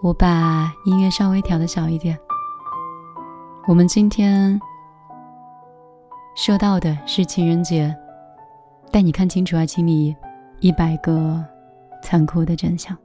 [0.00, 2.16] 我把音乐稍微调的小一点。
[3.66, 4.58] 我们今天
[6.36, 7.94] 说到的是情人节，
[8.92, 10.14] 带你看清楚爱情里
[10.60, 11.44] 一百个
[12.00, 12.96] 残酷的真相。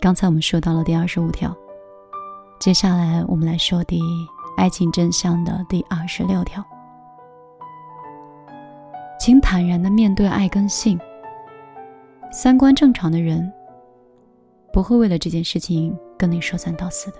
[0.00, 1.54] 刚才我们说到了第二十五条，
[2.58, 4.00] 接下来我们来说第
[4.56, 6.64] 爱情真相的第二十六条。
[9.20, 10.98] 请坦然的面对爱跟性。
[12.30, 13.52] 三观正常的人
[14.72, 17.18] 不会为了这件事情跟你说三道四的。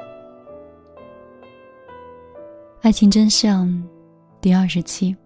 [2.83, 3.83] 爱情真相
[4.41, 5.17] 第二十七：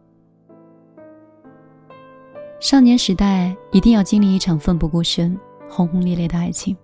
[2.60, 6.76] 少年时代一定要经历一场奋不顾身、轰轰烈烈的爱情，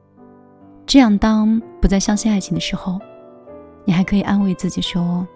[0.87, 2.99] 这样当不再相信爱情的时候，
[3.85, 5.27] 你还可以安慰自己说：“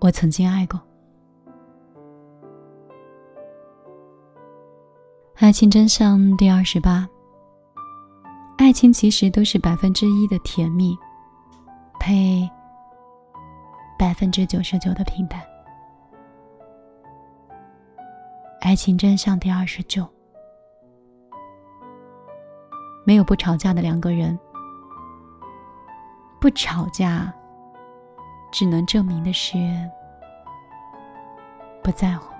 [0.00, 0.80] 我曾经爱过。”
[5.36, 7.08] 爱情真相第二十八：
[8.56, 10.96] 爱情其实都是百分之一的甜蜜，
[12.00, 12.48] 配
[13.98, 15.40] 百分之九十九的平淡。
[18.60, 20.08] 爱情真相第二十九：
[23.04, 24.38] 没有不吵架的两个人，
[26.40, 27.32] 不吵架，
[28.50, 29.58] 只能证明的是
[31.82, 32.33] 不在乎。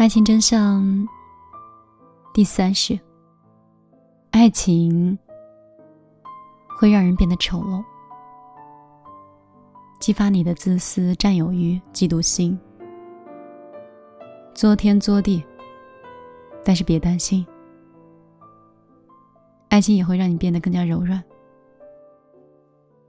[0.00, 1.06] 爱情真相
[2.32, 2.98] 第三是：
[4.30, 5.18] 爱情
[6.78, 7.84] 会让人变得丑陋，
[10.00, 12.58] 激发你的自私、占有欲、嫉妒心，
[14.54, 15.44] 作天作地。
[16.64, 17.46] 但是别担心，
[19.68, 21.22] 爱情也会让你变得更加柔软、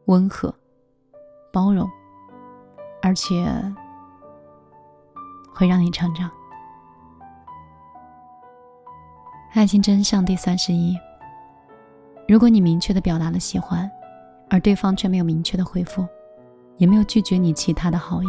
[0.08, 0.54] 温和、
[1.54, 1.90] 包容，
[3.02, 3.46] 而且
[5.54, 6.30] 会让你成长。
[9.54, 10.98] 爱情真相第三十一：
[12.26, 13.90] 如果你明确的表达了喜欢，
[14.50, 16.08] 而对方却没有明确的回复，
[16.78, 18.28] 也没有拒绝你其他的好意，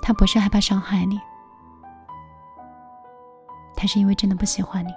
[0.00, 1.20] 他不是害怕伤害你，
[3.76, 4.90] 他是因为真的不喜欢你。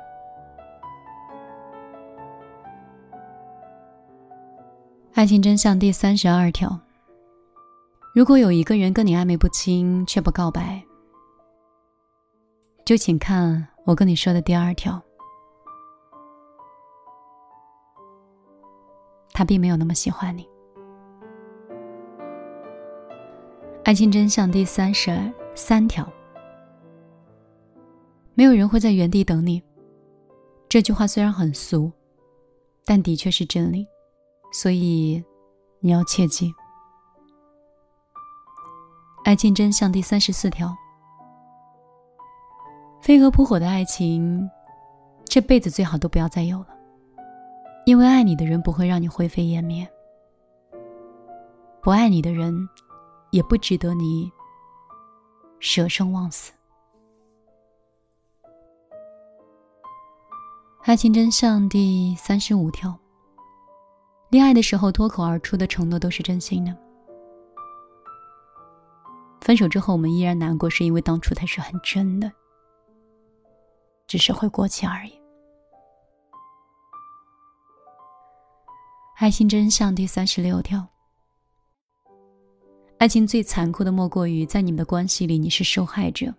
[5.14, 6.80] 爱情真相第三十二条：
[8.16, 10.82] 如果有一个人跟你暧昧不清却不告白，
[12.86, 13.68] 就请看。
[13.86, 15.02] 我跟你说的第二条，
[19.34, 20.48] 他并没有那么喜欢你。
[23.84, 25.12] 爱情真相第三十
[25.54, 26.10] 三条，
[28.34, 29.62] 没有人会在原地等你。
[30.70, 31.92] 这句话虽然很俗，
[32.86, 33.86] 但的确是真理，
[34.54, 35.22] 所以
[35.82, 36.54] 你要切记。
[39.26, 40.74] 爱情真相第三十四条。
[43.04, 44.50] 飞蛾扑火的爱情，
[45.26, 46.68] 这辈子最好都不要再有了，
[47.86, 49.86] 因为爱你的人不会让你灰飞烟灭，
[51.82, 52.56] 不爱你的人
[53.32, 54.32] 也不值得你
[55.60, 56.54] 舍生忘死。
[60.84, 62.98] 爱情真相第三十五条：
[64.30, 66.74] 恋爱的时候脱口而出的承诺都是真心的，
[69.42, 72.32] 分手之后我们依然难过，是因为当初才是很真的。
[74.14, 75.14] 只是会过期而已。
[79.16, 80.88] 爱情真相第三十六条：
[83.00, 86.32] 爱情最残酷的莫过于在你们的关系里，你是受害者，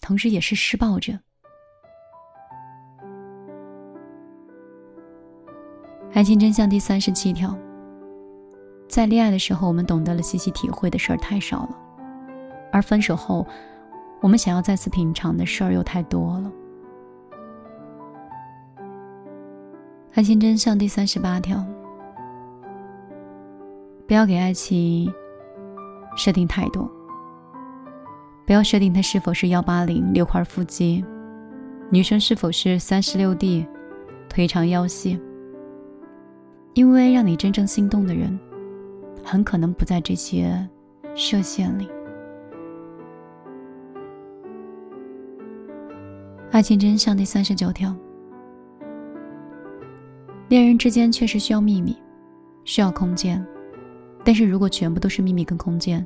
[0.00, 1.18] 同时也是施暴者。
[6.12, 7.58] 爱情真相第三十七条：
[8.88, 11.76] 在恋爱的时候，我们懂得了细细体会的事儿太少了，
[12.70, 13.44] 而分手后。
[14.20, 16.52] 我们想要再次品尝的事儿又太多了。
[20.14, 21.64] 爱情真相第三十八条：
[24.06, 25.12] 不要给爱情
[26.16, 26.90] 设定太多，
[28.44, 31.04] 不要设定它是否是幺八零六块腹肌，
[31.88, 33.64] 女生是否是三十六 D，
[34.28, 35.20] 腿长腰细，
[36.74, 38.36] 因为让你真正心动的人，
[39.22, 40.68] 很可能不在这些
[41.14, 41.88] 设限里。
[46.50, 47.94] 爱情真相第三十九条：
[50.48, 51.94] 恋人之间确实需要秘密，
[52.64, 53.46] 需要空间，
[54.24, 56.04] 但是如果全部都是秘密跟空间，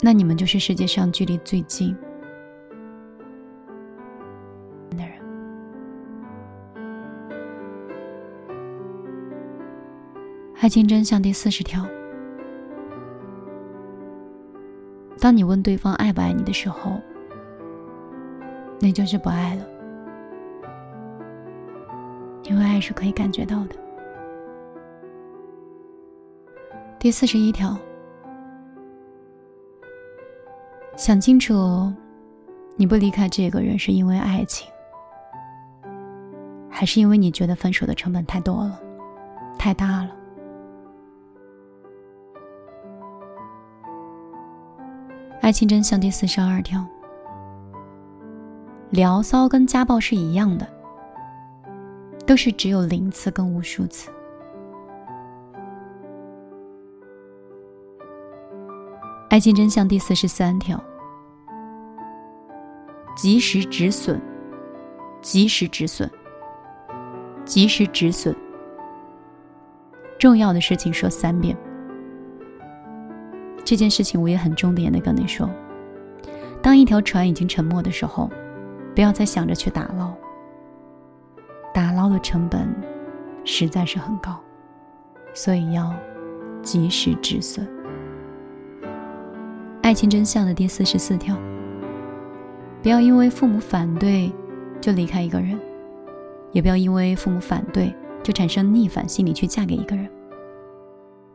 [0.00, 1.96] 那你们就是世界上距离最近。
[4.90, 5.12] 的人。
[10.60, 11.86] 爱情真相第四十条：
[15.20, 17.00] 当你问对方爱不爱你的时候，
[18.78, 19.66] 那就是不爱了，
[22.44, 23.76] 因为爱是可以感觉到的。
[26.98, 27.76] 第四十一条，
[30.96, 31.92] 想清楚，
[32.76, 34.68] 你不离开这个人是因为爱情，
[36.68, 38.80] 还是因为你觉得分手的成本太多了，
[39.58, 40.10] 太大了？
[45.42, 46.84] 爱情真相第四十二条：
[48.90, 50.66] 聊骚跟家暴是一样的，
[52.24, 54.10] 都是只有零次跟无数次。
[59.28, 60.82] 爱情真相第四十三条：
[63.16, 64.20] 及时止损，
[65.20, 66.08] 及时止损，
[67.44, 68.34] 及时止损。
[70.16, 71.56] 重要的事情说三遍。
[73.64, 75.50] 这件事情我也很重点的跟你说：
[76.62, 78.30] 当一条船已经沉没的时候，
[78.96, 80.12] 不要再想着去打捞。
[81.74, 82.66] 打捞的成本
[83.44, 84.40] 实在是很高，
[85.34, 85.94] 所以要
[86.62, 87.68] 及时止损。
[89.82, 91.36] 爱情真相的第四十四条：
[92.82, 94.32] 不要因为父母反对
[94.80, 95.60] 就离开一个人，
[96.52, 100.08] 也不要因为父母反对就产生逆反心理去嫁给一个人。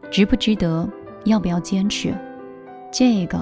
[0.10, 0.90] 值不值得？
[1.26, 2.12] 要不要坚持？
[2.92, 3.38] 这个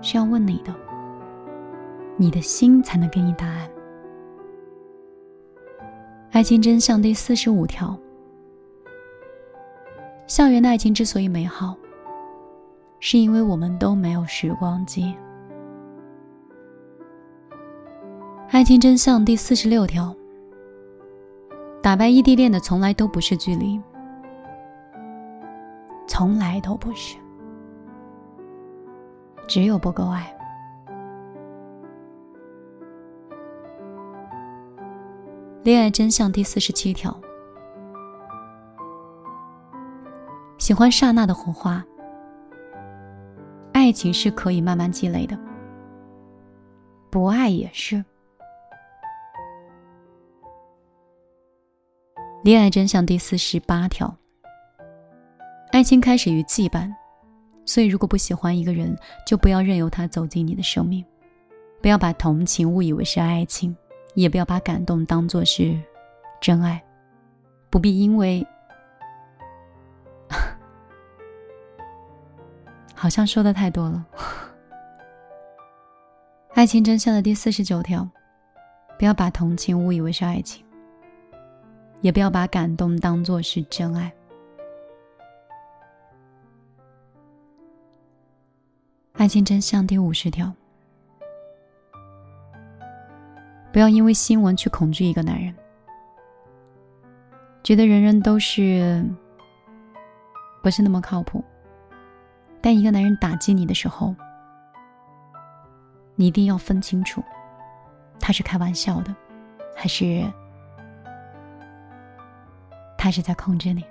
[0.00, 0.74] 是要问你的，
[2.16, 3.68] 你的心才能给你答案。
[6.32, 7.98] 爱情真相第四十五条：
[10.26, 11.76] 校园的爱情之所以美好，
[13.00, 15.14] 是因为我们都没有时光机。
[18.50, 20.14] 爱情真相第四十六条：
[21.82, 23.80] 打败异地恋的从来都不是距离。
[26.06, 27.16] 从来都不是，
[29.46, 30.35] 只有不够爱。
[35.66, 37.20] 恋爱真相第四十七条：
[40.58, 41.84] 喜欢刹那的火花，
[43.72, 45.36] 爱情是可以慢慢积累的，
[47.10, 48.04] 不爱也是。
[52.44, 54.16] 恋爱真相第四十八条。
[55.72, 56.88] 爱情开始于羁绊，
[57.64, 58.96] 所以如果不喜欢一个人，
[59.26, 61.04] 就不要任由他走进你的生命，
[61.82, 63.76] 不要把同情误以为是爱情，
[64.16, 65.78] 也不要把感动当做是
[66.40, 66.82] 真爱，
[67.68, 68.44] 不必因为，
[72.94, 74.06] 好像说的太多了。
[76.54, 78.08] 爱情真相的第四十九条：
[78.98, 80.64] 不要把同情误以为是爱情，
[82.00, 84.10] 也不要把感动当做是真爱。
[89.12, 90.50] 爱情真相第五十条：
[93.76, 95.54] 不要因为新闻去恐惧一个男人，
[97.62, 99.04] 觉得人人都是
[100.62, 101.44] 不是那么靠谱。
[102.62, 104.16] 但一个男人打击你的时候，
[106.14, 107.22] 你一定要分清楚，
[108.18, 109.14] 他是开玩笑的，
[109.76, 110.24] 还是
[112.96, 113.84] 他是在控制你。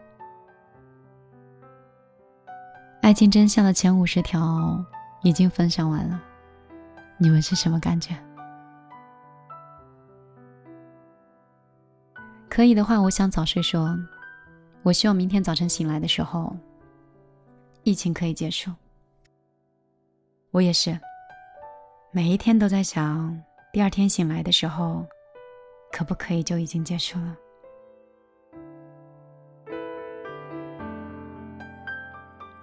[3.04, 4.84] 爱情真相的前五十条。
[5.22, 6.20] 已经分享完了，
[7.20, 8.16] 你们是什么感觉？
[12.56, 13.62] 可以的话，我想早睡。
[13.62, 13.94] 说，
[14.82, 16.56] 我希望明天早晨醒来的时候，
[17.84, 18.72] 疫情可以结束。
[20.52, 20.98] 我也是，
[22.14, 23.38] 每一天都在想，
[23.74, 25.06] 第二天醒来的时候，
[25.92, 27.36] 可不可以就已经结束了？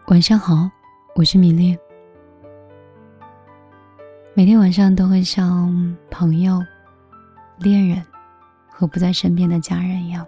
[0.07, 0.71] 晚上好，
[1.15, 1.77] 我是米粒。
[4.33, 6.65] 每天晚上都会像朋友、
[7.59, 8.03] 恋人
[8.83, 10.27] 和不在身边的家人一样，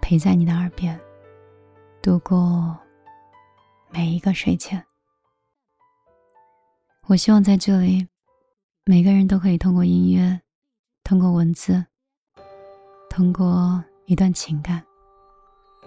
[0.00, 0.96] 陪在你的耳边，
[2.00, 2.78] 度过
[3.90, 4.80] 每一个睡前。
[7.08, 8.06] 我希望在这里，
[8.84, 10.40] 每个人都可以通过音乐、
[11.02, 11.84] 通过文字、
[13.10, 14.80] 通过一段情感，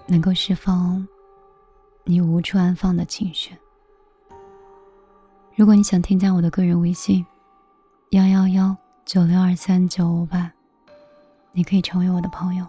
[0.05, 1.07] 能够释放
[2.03, 3.55] 你无处安放的情绪。
[5.55, 7.25] 如果你想添加我的个人微信，
[8.09, 8.75] 幺幺幺
[9.05, 10.51] 九六二三九五八，
[11.55, 12.67] 你可以成为我的朋友。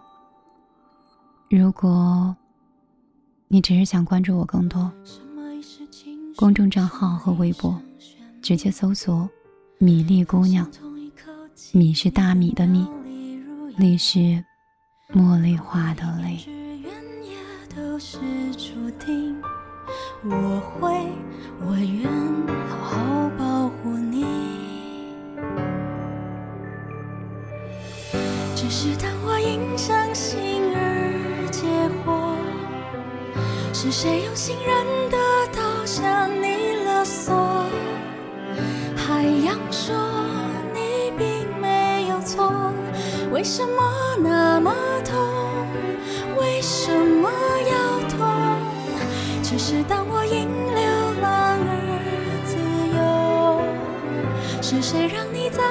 [1.50, 2.34] 如果
[3.48, 4.90] 你只是想关注我更多，
[6.36, 7.76] 公众账号和微博
[8.40, 9.28] 直接搜索
[9.78, 10.70] “米粒姑娘”，
[11.74, 12.86] 米是大米的米，
[13.76, 14.44] 粒是
[15.12, 16.46] 茉莉花的粒。
[20.22, 21.12] 我会，
[21.60, 22.08] 我愿
[22.68, 23.45] 好好。
[33.86, 35.16] 是谁用信任的
[35.52, 37.36] 刀向你勒索？
[38.96, 39.94] 海洋说
[40.74, 42.72] 你并没有错，
[43.30, 44.74] 为什么那么
[45.04, 45.16] 痛？
[46.36, 47.30] 为什么
[47.70, 48.26] 要痛？
[49.44, 51.70] 只是当我因流浪而
[52.44, 52.56] 自
[52.98, 53.62] 由，
[54.60, 55.62] 是谁让你在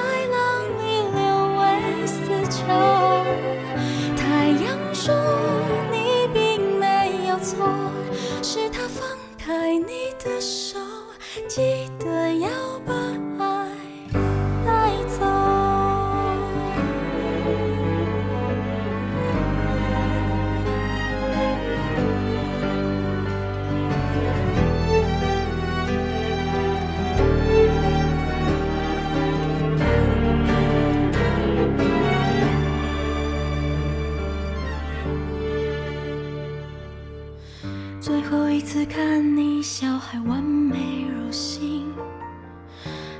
[38.76, 41.86] 次看你笑，还完美如新，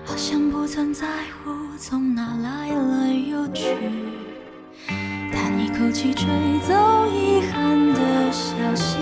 [0.04, 3.74] 好像不曾在乎从哪来了又去。
[5.32, 6.28] 叹一口气，吹
[6.68, 6.74] 走
[7.06, 8.98] 遗憾的消息，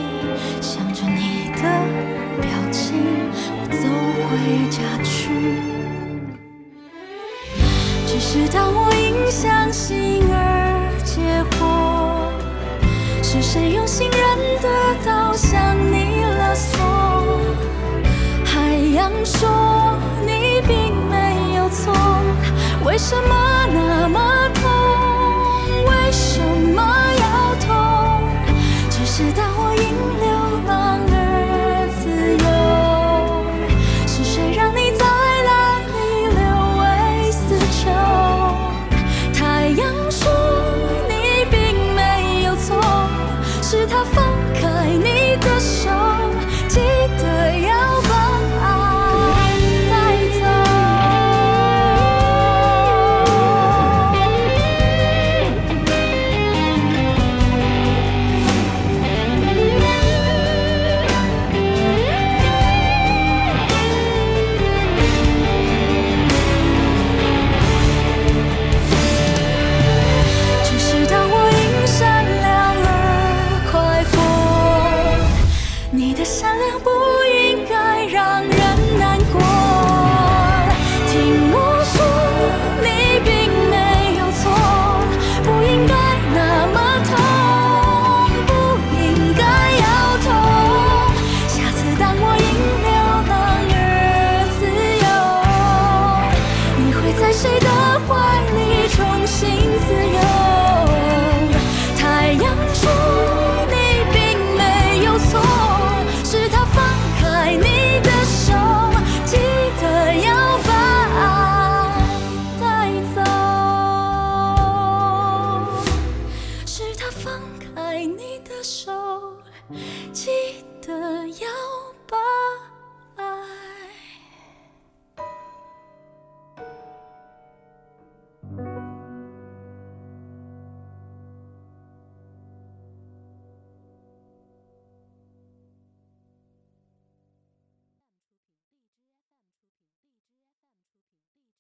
[0.61, 1.63] 想着你的
[2.41, 3.03] 表情，
[3.59, 3.89] 我走
[4.31, 5.59] 回家去。
[8.07, 12.31] 只是当我因相信而结果。
[13.25, 14.21] 是谁用信任
[14.63, 14.69] 的
[19.25, 19.49] 说
[20.21, 21.95] 你并没有错，
[22.85, 23.44] 为什么